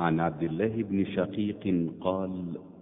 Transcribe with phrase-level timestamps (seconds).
[0.00, 2.32] عن عبد الله بن شقيق قال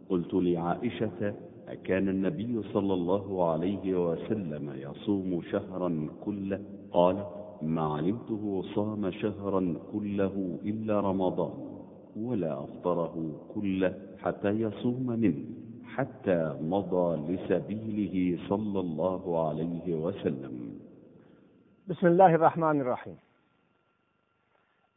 [0.08, 1.34] قلت لعائشة
[1.68, 6.60] أكان النبي صلى الله عليه وسلم يصوم شهرا كله؟
[6.92, 7.16] قال
[7.62, 9.62] ما علمته صام شهرا
[9.92, 11.54] كله إلا رمضان
[12.16, 13.14] ولا أفطره
[13.54, 15.44] كله حتى يصوم منه
[15.84, 20.54] حتى مضى لسبيله صلى الله عليه وسلم.
[21.88, 23.16] بسم الله الرحمن الرحيم.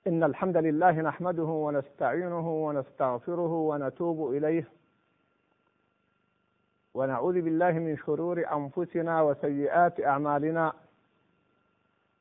[0.07, 4.67] إن الحمد لله نحمده ونستعينه ونستغفره ونتوب إليه.
[6.94, 10.73] ونعوذ بالله من شرور أنفسنا وسيئات أعمالنا.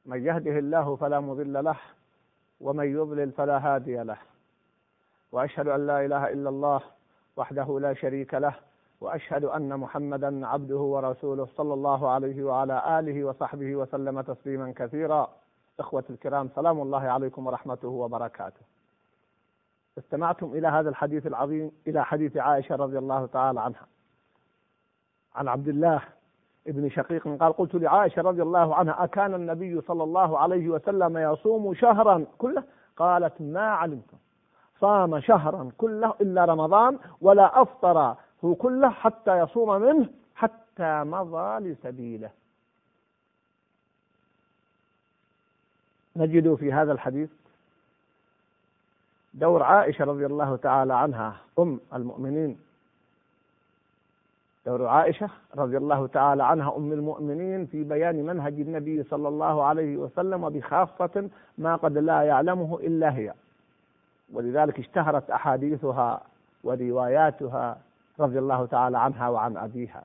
[0.06, 1.76] من يهده الله فلا مضل له
[2.60, 4.18] ومن يضلل فلا هادي له.
[5.32, 6.80] وأشهد أن لا إله إلا الله
[7.36, 8.54] وحده لا شريك له
[9.00, 15.39] وأشهد أن محمدا عبده ورسوله صلى الله عليه وعلى آله وصحبه وسلم تسليما كثيرا.
[15.80, 18.60] أخوة الكرام سلام الله عليكم ورحمته وبركاته.
[19.98, 23.86] استمعتم إلى هذا الحديث العظيم إلى حديث عائشة رضي الله تعالى عنها.
[25.34, 26.02] عن عبد الله
[26.66, 31.74] ابن شقيق قال قلت لعائشة رضي الله عنها أكان النبي صلى الله عليه وسلم يصوم
[31.74, 32.64] شهرا كله؟
[32.96, 34.10] قالت ما علمت.
[34.80, 42.30] صام شهرا كله إلا رمضان ولا أفطر هو كله حتى يصوم منه حتى مضى لسبيله.
[46.20, 47.30] نجد في هذا الحديث
[49.34, 52.58] دور عائشة رضي الله تعالى عنها أم المؤمنين.
[54.66, 59.96] دور عائشة رضي الله تعالى عنها أم المؤمنين في بيان منهج النبي صلى الله عليه
[59.96, 63.34] وسلم وبخاصة ما قد لا يعلمه إلا هي.
[64.32, 66.22] ولذلك اشتهرت أحاديثها
[66.64, 67.78] ورواياتها
[68.20, 70.04] رضي الله تعالى عنها وعن أبيها.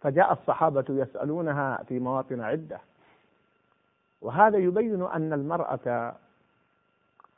[0.00, 2.80] فجاء الصحابة يسألونها في مواطن عدة.
[4.22, 6.14] وهذا يبين أن المرأة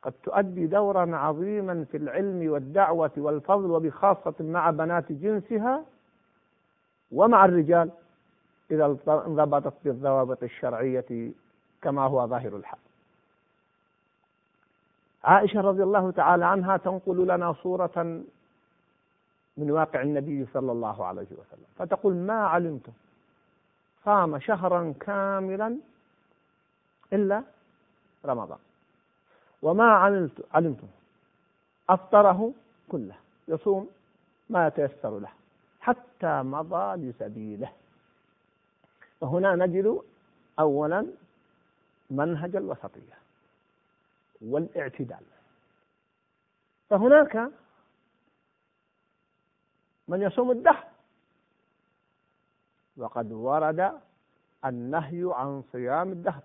[0.02, 5.84] قد تؤدي دورا عظيما في العلم والدعوة والفضل وبخاصة مع بنات جنسها
[7.12, 7.91] ومع الرجال
[8.70, 11.32] إذا انضبطت بالضوابط الشرعية
[11.82, 12.78] كما هو ظاهر الحال.
[15.25, 18.22] عائشة رضي الله تعالى عنها تنقل لنا صورة
[19.56, 22.86] من واقع النبي صلى الله عليه وسلم فتقول ما علمت
[24.04, 25.76] صام شهرا كاملا
[27.12, 27.42] إلا
[28.25, 28.59] رمضان.
[29.62, 29.84] وما
[30.53, 30.84] علمت
[31.91, 32.53] أفطره
[32.88, 33.16] كله.
[33.48, 33.91] يصوم
[34.50, 35.32] ما يتيسر له.
[35.81, 37.72] حتى مضى لسبيله.
[39.20, 40.03] وهنا نجد
[40.59, 41.06] أولا
[42.10, 43.19] منهج الوسطية
[44.41, 45.25] والاعتدال.
[46.91, 47.50] فهناك
[50.09, 50.86] من يصوم الدهر.
[52.97, 54.00] وقد ورد
[54.65, 56.42] النهي عن صيام الدهر.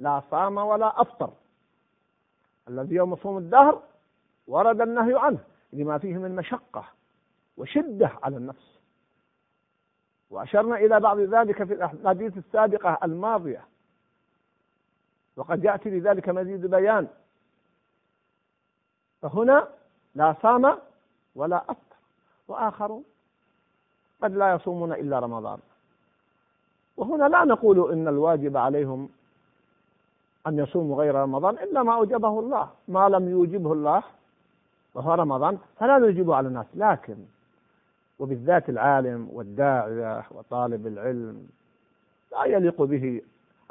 [0.00, 1.30] لا صام ولا أفطر.
[2.68, 3.82] الذي يوم صوم الدهر
[4.46, 5.38] ورد النهي عنه
[5.72, 6.84] لما فيه من مشقة
[7.56, 8.78] وشدة على النفس.
[10.30, 13.64] وأشرنا إلى بعض ذلك في الأحاديث السابقة الماضية.
[15.36, 17.08] وقد يأتي لذلك مزيد بيان.
[19.22, 19.68] فهنا
[20.14, 20.78] لا صام
[21.34, 21.96] ولا أفطر.
[22.48, 23.04] وآخرون
[24.22, 25.58] قد لا يصومون إلا رمضان.
[26.96, 29.08] وهنا لا نقول إن الواجب عليهم
[30.46, 34.02] أن يصوموا غير رمضان إلا ما أوجبه الله ما لم يوجبه الله
[34.94, 36.66] وهو رمضان فلا نوجبه على الناس.
[36.74, 37.16] لكن
[38.18, 41.48] وبالذات العالم والداعية وطالب العلم
[42.32, 43.22] لا يليق به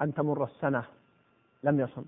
[0.02, 0.84] أن تمر السنة
[1.64, 2.04] لم يصم.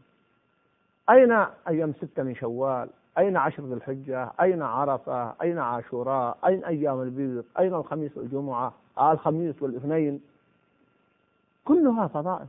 [1.10, 7.02] أين أيام ستة من شوال؟ أين عشر ذي الحجة؟ أين عرفة؟ أين عاشوراء؟ أين أيام
[7.02, 10.22] البيض؟ أين الخميس والجمعة؟ آه الخميس والاثنين؟
[11.66, 12.48] كلها فضائل.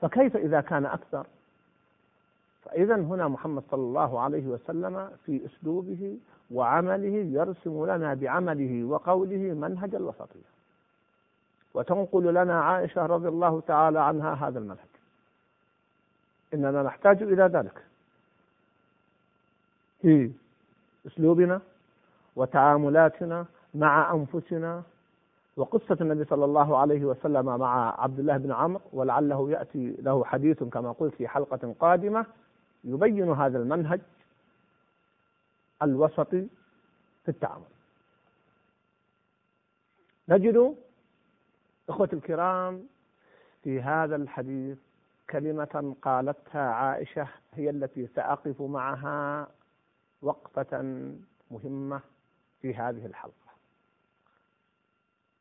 [0.00, 1.26] فكيف إذا كان أكثر؟
[2.64, 6.18] فإذا هنا محمد صلى الله عليه وسلم في أسلوبه
[6.50, 10.48] وعمله يرسم لنا بعمله وقوله منهج الوسطية.
[11.74, 14.88] وتنقل لنا عائشة رضي الله تعالى عنها هذا المنهج.
[16.54, 17.84] إننا نحتاج إلى ذلك.
[20.02, 20.30] في
[21.06, 21.60] أسلوبنا
[22.36, 24.82] وتعاملاتنا مع أنفسنا
[25.58, 30.62] وقصة النبي صلى الله عليه وسلم مع عبد الله بن عمرو ولعله يأتي له حديث
[30.62, 32.26] كما قلت في حلقة قادمة
[32.84, 34.00] يبين هذا المنهج
[35.82, 36.48] الوسطي
[37.24, 37.64] في التعامل.
[40.28, 40.76] نجد
[41.88, 42.86] إخوة الكرام
[43.64, 44.78] في هذا الحديث
[45.30, 49.48] كلمة قالتها عائشة هي التي سأقف معها
[50.22, 50.82] وقفة
[51.50, 52.00] مهمة
[52.62, 53.47] في هذه الحلقة.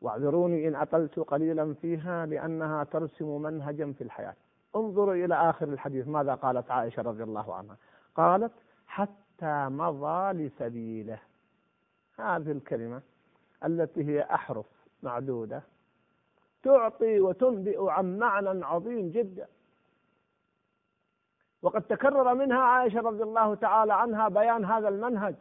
[0.08, 4.36] واعذروني إن أطلت قليلا فيها لأنها ترسم منهجا في الحياة.
[4.76, 7.78] انظروا إلى آخر الحديث ماذا قالت عائشة رضي الله عنها؟
[8.16, 8.52] قالت
[8.88, 11.20] حتى مضى لسبيله.
[12.20, 13.02] هذه الكلمة
[13.66, 14.66] التي هي أحرف
[15.04, 15.62] معدودة
[16.64, 19.48] تعطي وتنبئ عن معنى عظيم جدا.
[21.62, 25.36] وقد تكرر منها عائشة رضي الله تعالى عنها بيان هذا المنهج.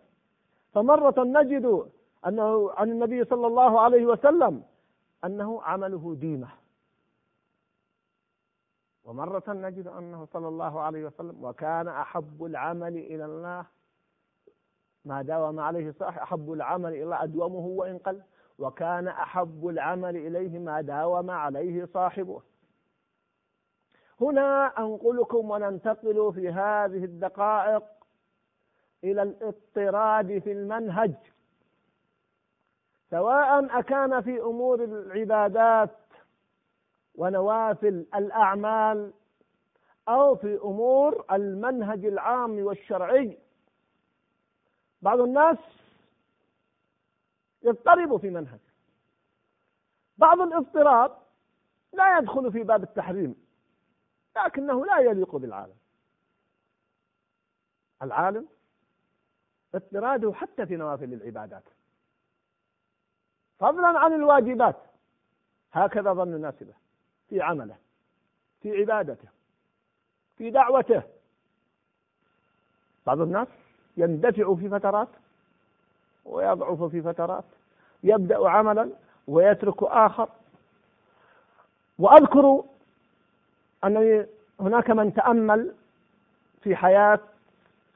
[0.75, 1.91] فمرة نجد
[2.27, 4.63] أنه عن النبي صلى الله عليه وسلم
[5.25, 6.49] أنه عمله ديمة
[9.05, 13.67] ومرة نجد أنه صلى الله عليه وسلم وكان أحب العمل إلى الله.
[15.05, 18.23] ما داوم عليه صاحب أحب العمل إلى الله أدومه وإن قل.
[18.59, 22.43] وكان أحب العمل إليه ما داوم عليه صاحبه.
[24.21, 27.83] هنا أنقلكم وننتقل في هذه الدقائق
[29.05, 31.15] إلى الاضطراد في المنهج.
[33.11, 35.97] سواء أكان في أمور العبادات
[37.15, 39.13] ونوافل الأعمال
[40.09, 43.39] أو في أمور المنهج العام والشرعي.
[45.03, 45.59] بعض الناس
[47.63, 48.61] يضطرب في منهج.
[50.19, 51.19] بعض الاضطراب
[51.93, 53.47] لا يدخل في باب التحريم
[54.37, 55.77] لكنه لا يليق بالعالم.
[58.03, 58.49] العالم
[59.75, 61.63] اضطراده حتى في نوافل العبادات.
[63.59, 64.77] فضلا عن الواجبات.
[65.73, 66.75] هكذا ظن الناس به
[67.29, 67.77] في عمله
[68.63, 69.29] في عبادته
[70.39, 71.03] في دعوته.
[73.07, 73.49] بعض الناس
[73.97, 75.09] يندفع في فترات
[76.25, 77.45] ويضعف في فترات.
[78.03, 78.91] يبدأ عملا
[79.29, 80.29] ويترك آخر.
[81.99, 82.65] وأذكر
[83.85, 84.27] أنني
[84.61, 85.75] هناك من تأمل
[86.63, 87.21] في حياة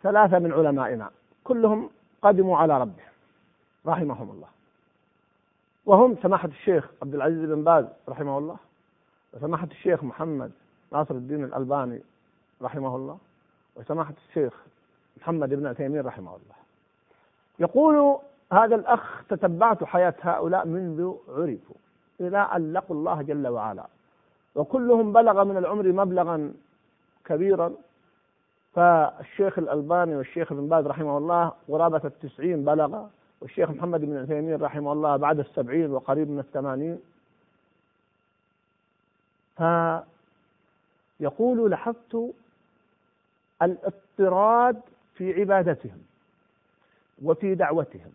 [0.03, 1.11] ثلاثة من علمائنا.
[1.45, 1.91] كلهم
[2.23, 3.11] قدموا على ربهم.
[3.87, 4.49] رحمهم الله.
[5.91, 8.57] وهم سماحة الشيخ عبد العزيز بن باز رحمه الله
[9.35, 10.53] وسماحة الشيخ محمد
[10.93, 12.01] ناصر الدين الألباني
[12.63, 13.19] رحمه الله
[13.77, 14.53] وسماحة الشيخ
[15.21, 16.55] محمد بن عثيمين رحمه الله.
[17.59, 18.19] يقول
[18.53, 21.77] هذا الأخ تتبعت حياة هؤلاء منذ عرفوا
[22.21, 23.87] إلى أن لقوا الله جل وعلا
[24.55, 26.55] وكلهم بلغ من العمر مبلغا
[27.25, 27.73] كبيرا.
[28.75, 33.07] فالشيخ الألباني والشيخ ابن باز رحمه الله قرابة التسعين بلغ
[33.41, 37.01] والشيخ محمد بن عثيمين رحمه الله بعد السبعين وقريب من الثمانين.
[41.21, 42.35] فيقول لاحظت
[43.63, 44.81] الاضطراد
[45.15, 45.99] في عبادتهم
[47.23, 48.13] وفي دعوتهم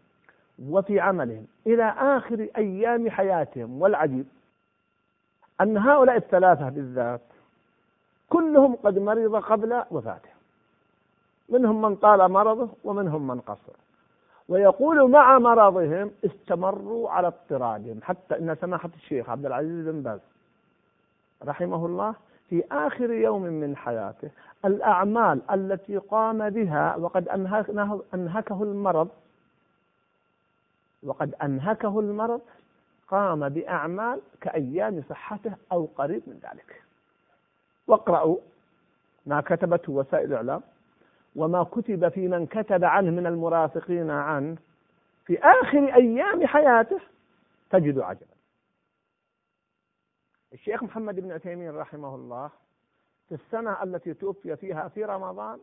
[0.69, 4.25] وفي عملهم إلى آخر أيام حياتهم والعجيب
[5.62, 7.22] أن هؤلاء الثلاثة بالذات
[8.30, 10.30] كلهم قد مرض قبل وفاته
[11.50, 13.84] منهم من طال مرضه ومنهم من قصر
[14.50, 18.00] ويقول مع مرضهم استمروا على اضطرادهم.
[18.03, 20.19] حتى إن سماحة الشيخ عبد العزيز بن باز
[21.44, 22.15] رحمه الله
[22.50, 24.30] في آخر يوم من حياته
[24.65, 27.30] الأعمال التي قام بها وقد
[28.13, 29.09] أنهكه المرض
[31.03, 32.41] وقد أنهكه المرض
[33.07, 36.83] قام بأعمال كأيام صحته أو قريب من ذلك.
[37.88, 38.38] واقرأوا
[39.25, 40.62] ما كتبته وسائل الإعلام.
[41.35, 44.57] وما كتب في من كتب عنه من المرافقين عنه
[45.25, 46.99] في آخر أيام حياته
[47.69, 48.35] تجد عجبا.
[50.53, 52.49] الشيخ محمد بن عثيمين رحمه الله
[53.29, 55.59] في السنة التي توفي فيها في رمضان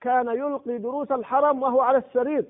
[0.00, 2.44] كان يلقي دروس الحرم وهو على السرير.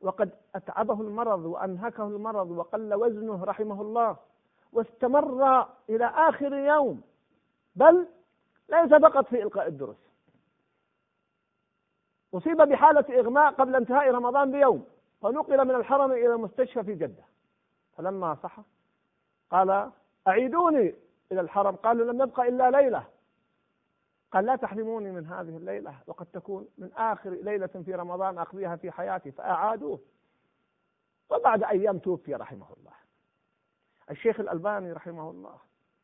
[0.00, 4.16] وقد أتعبه المرض وأنهكه المرض وقل وزنه رحمه الله
[4.72, 7.02] واستمر إلى آخر يوم.
[7.76, 8.06] بل
[8.68, 10.05] ليس فقط في إلقاء الدروس.
[12.36, 14.86] أصيب بحالة إغماء قبل انتهاء رمضان بيوم
[15.22, 17.24] فنقل من الحرم إلى المستشفى في جدة.
[17.96, 18.58] فلما صح
[19.50, 19.90] قال
[20.28, 20.94] أعيدوني
[21.32, 21.76] إلى الحرم.
[21.76, 23.04] قالوا لم يبقى إلا ليلة.
[24.32, 28.90] قال لا تحرموني من هذه الليلة وقد تكون من آخر ليلة في رمضان أقضيها في
[28.90, 30.00] حياتي فأعادوه.
[31.30, 32.92] وبعد أيام توفي رحمه الله.
[34.10, 35.56] الشيخ الألباني رحمه الله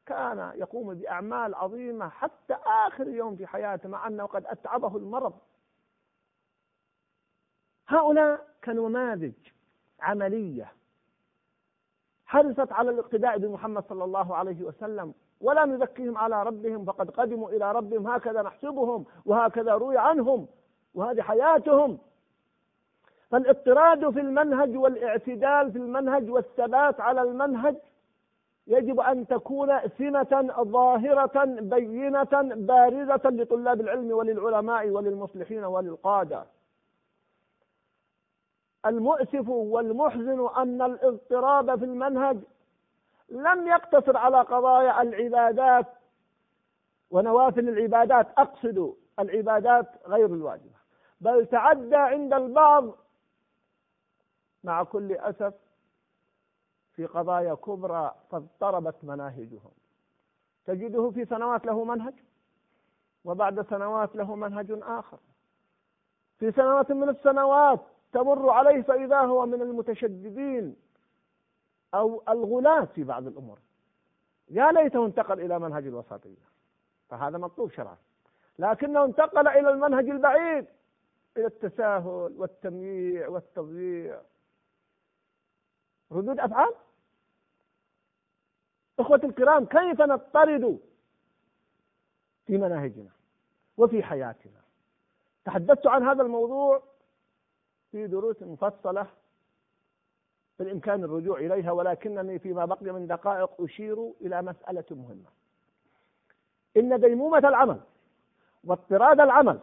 [0.06, 2.54] كان يقوم بأعمال عظيمة حتى
[2.86, 5.32] آخر يوم في حياته مع أنه قد أتعبه المرض.
[7.92, 9.32] هؤلاء كنماذج
[10.00, 10.72] عملية
[12.26, 17.72] حرصت على الاقتداء بمحمد صلى الله عليه وسلم ولا نزكيهم على ربهم فقد قدموا إلى
[17.72, 20.46] ربهم هكذا نحسبهم وهكذا روي عنهم
[20.94, 21.98] وهذه حياتهم.
[23.30, 27.76] فالاضطراد في المنهج والاعتدال في المنهج والثبات على المنهج
[28.66, 36.44] يجب أن تكون سمة ظاهرة بينة بارزة لطلاب العلم وللعلماء وللمصلحين وللقادة.
[38.86, 42.38] المؤسف والمحزن أن الاضطراب في المنهج
[43.28, 45.86] لم يقتصر على قضايا العبادات
[47.10, 50.82] ونوافل العبادات أقصد العبادات غير الواجبة
[51.20, 52.84] بل تعدى عند البعض
[54.64, 55.54] مع كل أسف
[56.94, 59.70] في قضايا كبرى فاضطربت مناهجهم.
[60.66, 62.14] تجده في سنوات له منهج
[63.24, 65.18] وبعد سنوات له منهج آخر.
[66.38, 67.80] في سنوات من السنوات
[68.12, 70.76] تمر عليه فإذا هو من المتشددين
[71.94, 73.58] أو الغلاة في بعض الأمور.
[74.48, 76.52] يا ليته انتقل إلى منهج الوسطية
[77.08, 77.96] فهذا مطلوب شرعا.
[78.58, 80.66] لكنه انتقل إلى المنهج البعيد
[81.36, 84.20] إلى التساهل والتمييع والتضييع.
[86.12, 86.74] ردود أفعال؟
[88.98, 90.80] إخوة الكرام كيف نضطرد
[92.46, 93.10] في مناهجنا
[93.76, 94.60] وفي حياتنا؟
[95.44, 96.82] تحدثت عن هذا الموضوع
[97.92, 99.06] في دروس مفصلة
[100.58, 105.30] بالإمكان الرجوع إليها ولكنني فيما بقي من دقائق أشير إلى مسألة مهمة.
[106.76, 107.80] إن ديمومة العمل
[108.64, 109.58] واضطراد العمل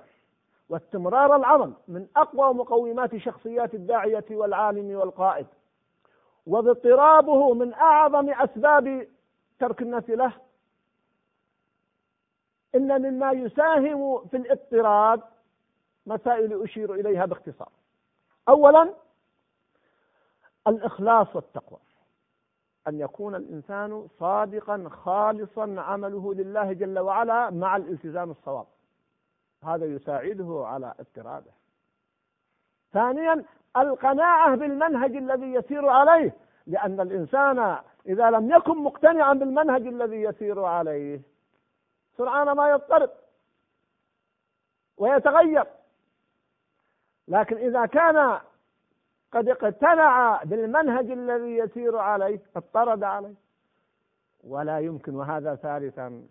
[0.70, 5.48] واستمرار العمل من أقوى مقومات شخصيات الداعية والعالم والقائد
[6.48, 9.08] واضطرابه من أعظم أسباب
[9.60, 10.34] ترك الناس له
[12.76, 15.22] إن مما يساهم في الاضطراد
[16.06, 17.70] مسائل أشير إليها باختصار.
[18.48, 18.94] أولا
[20.68, 21.80] الإخلاص والتقوى.
[22.88, 28.66] أن يكون الإنسان صادقا خالصا عمله لله جل وعلا مع الالتزام الصواب.
[29.64, 31.52] هذا يساعده على اضطراده
[32.94, 33.46] ثانيا
[33.78, 36.36] القناعة بالمنهج الذي يسير عليه.
[36.68, 41.22] لأن الإنسان إذا لم يكن مقتنعا بالمنهج الذي يسير عليه
[42.18, 43.10] سرعان ما يضطرب
[44.98, 45.66] ويتغير.
[47.30, 48.40] لكن إذا كان
[49.32, 53.34] قد اقتنع بالمنهج الذي يسير عليه اضطرد عليه.
[54.44, 56.28] ولا يمكن وهذا ثالثا.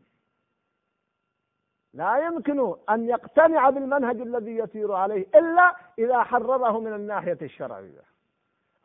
[1.94, 8.02] لا يمكن أن يقتنع بالمنهج الذي يسير عليه إلا إذا حرره من الناحية الشرعية.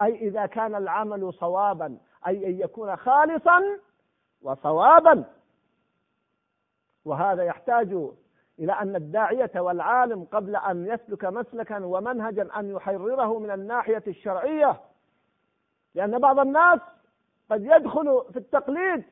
[0.01, 3.79] أي إذا كان العمل صوابا أي أن يكون خالصا
[4.41, 5.23] وصوابا.
[7.05, 8.09] وهذا يحتاج
[8.59, 14.81] إلى أن الداعية والعالم قبل أن يسلك مسلكا ومنهجا أن يحرره من الناحية الشرعية.
[15.95, 16.79] لأن بعض الناس
[17.49, 19.03] قد يدخل في التقليد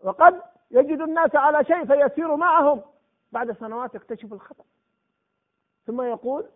[0.00, 2.82] وقد يجد الناس على شيء فيسير معهم.
[3.32, 4.64] بعد سنوات يكتشف الخطأ.
[5.86, 6.46] ثم يقول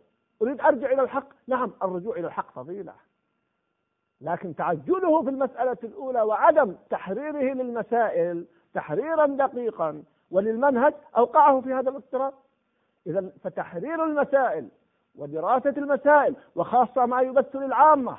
[0.42, 1.28] أريد أرجع إلى الحق.
[1.46, 2.94] نعم الرجوع إلى الحق فضيلة.
[4.20, 12.34] لكن تعجله في المسألة الأولى وعدم تحريره للمسائل تحريرا دقيقا وللمنهج أوقعه في هذا الاضطراب
[13.06, 14.68] إذا فتحرير المسائل
[15.14, 18.16] ودراسة المسائل وخاصة ما يبث للعامة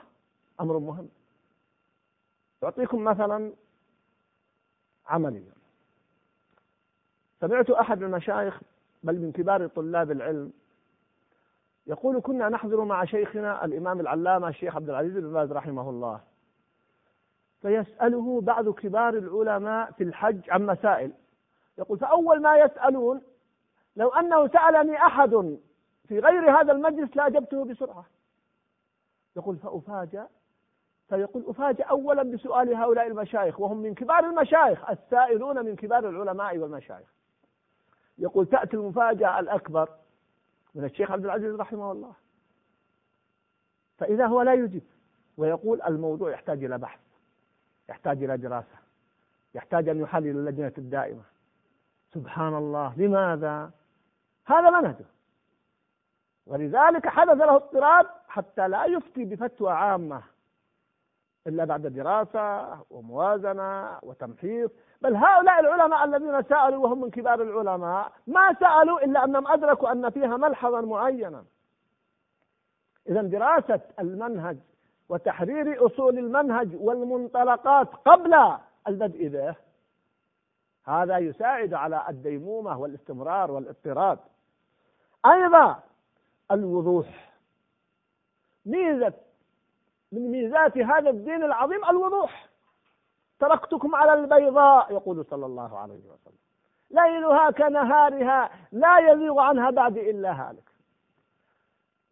[0.61, 1.09] أمر مهم.
[2.63, 3.51] أعطيكم مثلا
[5.07, 5.51] عمليا.
[7.41, 8.61] سمعت أحد المشايخ
[9.03, 10.51] بل من كبار طلاب العلم
[11.87, 16.19] يقول كنا نحضر مع شيخنا الإمام العلامة الشيخ عبد العزيز بن باز رحمه الله
[17.61, 21.11] فيسأله بعض كبار العلماء في الحج عن مسائل
[21.77, 23.21] يقول فأول ما يسألون
[23.95, 25.57] لو أنه سألني أحد
[26.07, 28.05] في غير هذا المجلس لأجبته بسرعة.
[29.35, 30.27] يقول فأفاجأ
[31.09, 37.07] فيقول أفاجأ أولا بسؤال هؤلاء المشايخ وهم من كبار المشايخ السائلون من كبار العلماء والمشايخ.
[38.17, 39.89] يقول تأتي المفاجأة الأكبر
[40.75, 42.13] من الشيخ عبد العزيز رحمه الله.
[43.97, 44.83] فإذا هو لا يجيب.
[45.37, 46.99] ويقول الموضوع يحتاج إلى بحث
[47.89, 48.77] يحتاج إلى دراسة
[49.55, 51.23] يحتاج أن يحلل اللجنة الدائمة.
[52.13, 53.71] سبحان الله لماذا؟
[54.45, 55.05] هذا منهجه
[56.47, 60.21] ولذلك حدث له اضطراب حتى لا يفتي بفتوى عامة
[61.47, 64.69] إلا بعد دراسة وموازنة وتمحيص.
[65.01, 70.09] بل هؤلاء العلماء الذين سألوا وهم من كبار العلماء ما سألوا إلا أنهم أدركوا أن
[70.09, 71.43] فيها ملحظا معينا.
[73.09, 74.57] إذا دراسة المنهج
[75.09, 79.55] وتحرير أصول المنهج والمنطلقات قبل البدء به
[80.87, 84.19] هذا يساعد على الديمومة والاستمرار والاضطراد.
[85.25, 85.79] أيضا
[86.51, 87.33] الوضوح.
[88.65, 89.13] ميزة
[90.11, 92.49] من ميزات هذا الدين العظيم الوضوح.
[93.39, 96.37] تركتكم على البيضاء يقول صلى الله عليه وسلم.
[96.91, 100.71] ليلها كنهارها لا يزيغ عنها بعد إلا هالك.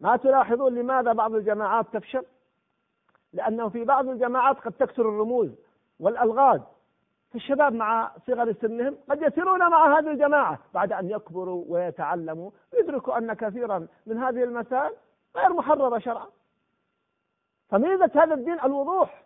[0.00, 2.24] ما تلاحظون لماذا بعض الجماعات تفشل؟
[3.32, 5.50] لأنه في بعض الجماعات قد تكثر الرموز
[6.00, 6.60] والألغاز.
[7.32, 12.50] فالشباب مع صغر سنهم قد يسيرون مع هذه الجماعة بعد أن يكبروا ويتعلموا.
[12.80, 14.96] يدركوا أن كثيرا من هذه المسائل
[15.36, 16.26] غير محررة شرعا.
[17.68, 19.24] فميزة هذا الدين الوضوح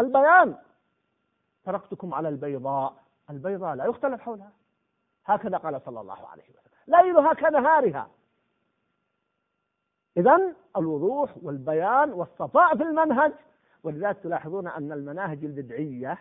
[0.00, 0.54] البيان.
[1.64, 2.94] تركتكم على البيضاء.
[3.30, 4.52] البيضاء لا يختلف حولها.
[5.26, 6.72] هكذا قال صلى الله عليه وسلم.
[6.86, 8.10] ليلها كنهارها.
[10.16, 13.32] إذا الوضوح والبيان والصفاء في المنهج.
[13.84, 16.18] ولذلك تلاحظون أن المناهج البدعية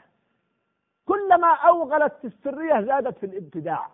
[1.06, 3.90] كلما أوغلت في السرية زادت في الابتداع.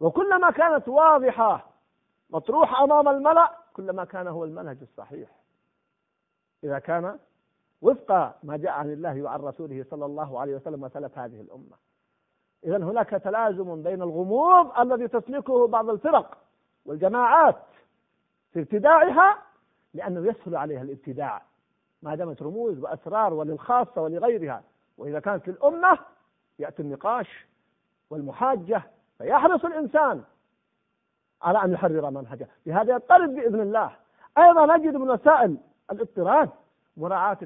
[0.00, 1.70] وكلما كانت واضحة
[2.30, 5.28] مطروحة أمام الملأ كلما كان هو المنهج الصحيح.
[6.64, 7.18] إذا كان
[7.82, 11.76] وفق ما جاء عن الله وعن رسوله صلى الله عليه وسلم وسلف هذه الأمة.
[12.64, 16.38] إذا هناك تلازم بين الغموض الذي تسلكه بعض الفرق
[16.84, 17.62] والجماعات
[18.52, 19.42] في ابتداعها
[19.94, 21.47] لأنه يسهل عليها الابتداع.
[22.02, 24.62] ما دامت رموز وأسرار وللخاصة ولغيرها.
[24.98, 25.98] وإذا كانت للأمة
[26.58, 27.46] يأتي النقاش
[28.10, 28.82] والمحاجة
[29.18, 30.22] فيحرص الإنسان
[31.42, 32.48] على أن يحرر منهجه.
[32.66, 33.96] بهذا يضطرد بإذن الله.
[34.38, 35.56] أيضا نجد من وسائل
[35.92, 36.50] الاضطراد
[36.96, 37.38] مراعاة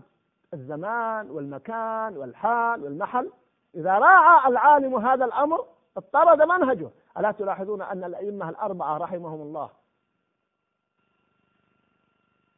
[0.54, 3.30] الزمان والمكان والحال والمحل.
[3.74, 5.66] إذا راعى العالم هذا الأمر
[5.96, 6.90] اضطرد منهجه.
[7.18, 9.70] ألا تلاحظون أن الأئمة الأربعة رحمهم الله؟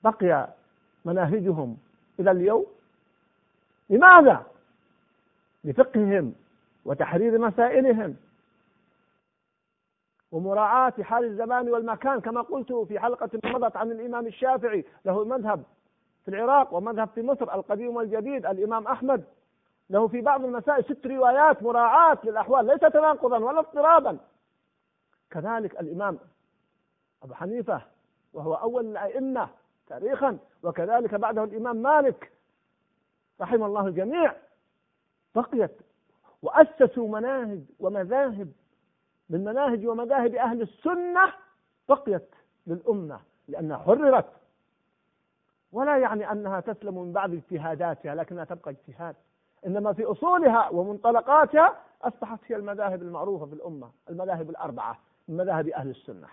[0.04, 0.48] بقي
[1.04, 1.76] مناهجهم
[2.20, 2.66] إلى اليوم؟
[3.90, 4.46] لماذا؟
[5.64, 6.34] لفقههم
[6.84, 8.16] وتحرير مسائلهم
[10.32, 15.62] ومراعاة حال الزمان والمكان كما قلت في حلقة مضت عن الإمام الشافعي له مذهب
[16.25, 19.25] في العراق ومذهب في مصر القديم والجديد الإمام أحمد.
[19.90, 24.18] له في بعض المسائل ست روايات مراعاة للأحوال ليس تناقضا ولا اضطرابا.
[25.30, 26.18] كذلك الإمام
[27.23, 27.82] أبو حنيفة
[28.32, 29.49] وهو أول الأئمة
[29.87, 32.33] تاريخا وكذلك بعده الإمام مالك
[33.41, 34.35] رحم الله الجميع.
[35.35, 35.79] بقيت
[36.43, 38.53] وأسسوا مناهج ومذاهب
[39.31, 41.33] من مناهج ومذاهب أهل السنة
[41.88, 42.29] بقيت
[42.67, 44.33] للأمة لأنها حررت.
[45.73, 49.17] ولا يعني أنها تسلم من بعض اجتهاداتها لكنها تبقى اجتهاد.
[49.67, 54.99] إنما في أصولها ومنطلقاتها أصبحت هي المذاهب المعروفة في الأمة المذاهب الأربعة
[55.29, 56.29] من مذاهب أهل السنة.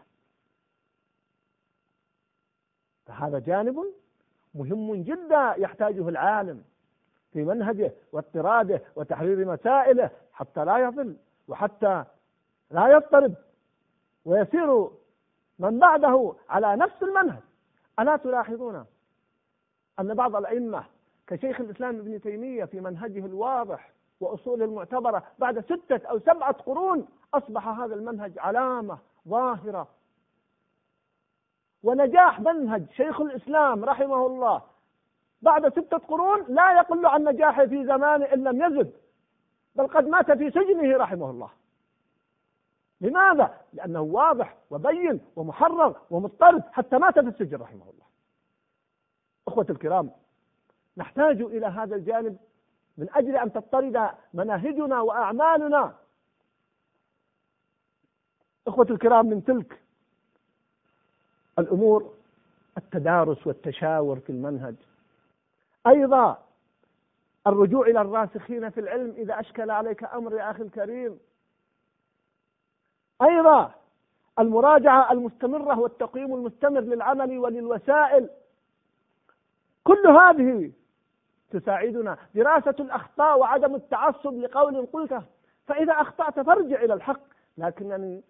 [3.12, 3.86] فهذا جانب
[4.56, 6.64] مهم جدا يحتاجه العالم
[7.34, 11.16] في منهجه واضطراده وتحرير مسائله حتى لا يضل
[11.48, 12.04] وحتى
[12.72, 13.34] لا يضطرب
[14.26, 14.90] ويسير
[15.60, 17.42] من بعده على نفس المنهج.
[18.00, 18.86] ألا تلاحظون
[20.00, 20.84] أن بعض الأئمة
[21.28, 27.68] كشيخ الإسلام ابن تيمية في منهجه الواضح وأصوله المعتبرة بعد ستة أو سبعة قرون أصبح
[27.68, 28.98] هذا المنهج علامة
[29.28, 29.88] ظاهرة
[31.84, 34.62] ونجاح منهج شيخ الإسلام رحمه الله.
[35.42, 38.94] بعد ستة قرون لا يقل عن نجاحه في زمانه إن لم يزد
[39.76, 41.50] بل قد مات في سجنه رحمه الله.
[43.02, 48.06] لماذا؟ لأنه واضح وبين ومحرر ومضطرد حتى مات في السجن رحمه الله.
[49.48, 50.12] أخوة الكرام
[50.98, 52.38] نحتاج إلى هذا الجانب
[52.98, 55.96] من أجل أن تضطرد مناهجنا وأعمالنا.
[58.68, 59.82] إخوة الكرام من تلك
[61.62, 62.14] الأمور
[62.78, 64.76] التدارس والتشاور في المنهج.
[65.88, 66.38] أيضا
[67.48, 71.20] الرجوع إلى الراسخين في العلم إذا أشكل عليك أمر يا أخي الكريم.
[73.22, 73.72] أيضا
[74.40, 78.30] المراجعة المستمرة والتقييم المستمر للعمل وللوسائل.
[79.84, 80.72] كل هذه
[81.52, 82.18] تساعدنا.
[82.36, 85.24] دراسة الأخطاء وعدم التعصب لقول قلته
[85.68, 87.22] فإذا أخطأت فارجع إلى الحق.
[87.58, 88.24] لكنني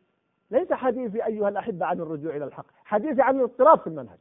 [0.52, 2.66] ليس حديثي أيها الأحبة عن الرجوع إلى الحق.
[2.86, 4.20] حديثي عن الاضطراب في المنهج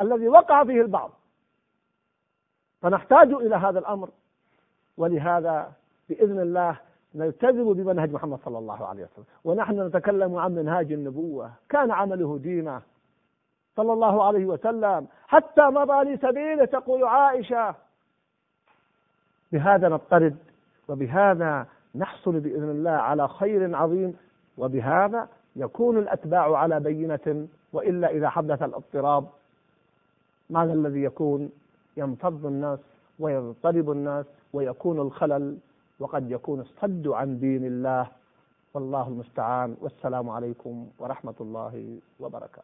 [0.00, 1.10] الذي وقع فيه البعض.
[2.80, 4.10] فنحتاج إلى هذا الأمر
[4.96, 5.72] ولهذا
[6.08, 6.76] بإذن الله
[7.14, 9.24] نلتزم بمنهج محمد صلى الله عليه وسلم.
[9.44, 11.52] ونحن نتكلم عن منهاج النبوة.
[11.68, 12.82] كان عمله دينا
[13.76, 15.06] صلى الله عليه وسلم.
[15.26, 17.74] حتى مضى لسبيله تقول عائشة.
[19.52, 20.36] بهذا نضطرد
[20.88, 24.16] وبهذا نحصل بإذن الله على خير عظيم
[24.58, 29.28] وبهذا يكون الأتباع على بينة وإلا إذا حدث الاضطراب
[30.50, 31.50] ماذا الذي يكون؟
[31.96, 32.78] ينفض الناس
[33.18, 35.56] ويضطرب الناس ويكون الخلل
[36.00, 38.06] وقد يكون الصد عن دين الله.
[38.74, 39.76] والله المستعان.
[39.80, 42.60] والسلام عليكم ورحمة الله وبركاته.